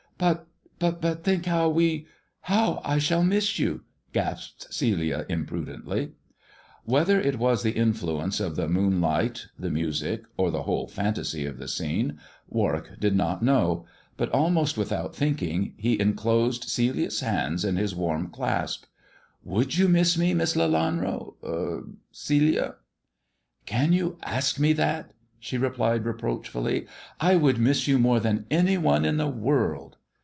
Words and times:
"But— 0.21 0.45
but 0.77 1.23
think 1.23 1.47
how 1.47 1.69
we— 1.69 2.05
how 2.51 2.79
I 2.85 2.99
shall 2.99 3.23
miss 3.23 3.57
you," 3.57 3.85
gasped 4.13 4.71
Celia 4.71 5.25
imprudently. 5.27 6.11
THE 6.11 6.11
dwarf's 6.11 6.85
chamber 6.85 6.93
151 6.93 6.99
Whether 6.99 7.29
it 7.29 7.39
was 7.39 7.63
the 7.63 7.71
influence 7.71 8.39
of 8.39 8.55
the 8.55 8.67
moonlighti 8.67 9.45
the 9.57 9.71
music, 9.71 10.25
or 10.37 10.51
the 10.51 10.61
whole 10.61 10.85
fantasy 10.87 11.47
of 11.47 11.57
the 11.57 11.67
scene, 11.67 12.19
Warwick 12.47 12.99
did 12.99 13.15
not 13.15 13.41
know; 13.41 13.87
but 14.15 14.29
almost 14.29 14.77
without 14.77 15.15
thinking, 15.15 15.73
he 15.77 15.99
enclosed 15.99 16.65
Celiacs 16.67 17.21
hands 17.21 17.65
in 17.65 17.77
his 17.77 17.95
warm 17.95 18.27
clasp." 18.29 18.85
Would 19.43 19.75
you 19.79 19.89
miss 19.89 20.19
me, 20.19 20.35
Miss 20.35 20.55
Leianro— 20.55 21.87
Celia 22.11 22.61
1 22.61 22.73
""Can 23.65 23.91
you 23.91 24.19
ask 24.21 24.59
me 24.59 24.71
that 24.73 25.05
1" 25.07 25.13
she 25.39 25.57
replied 25.57 26.05
reproachfully." 26.05 26.85
I 27.19 27.37
would 27.37 27.57
miss 27.57 27.87
you 27.87 27.97
more 27.97 28.19
than 28.19 28.45
any 28.51 28.77
one 28.77 29.03
in 29.03 29.17
the 29.17 29.27
world." 29.27 29.97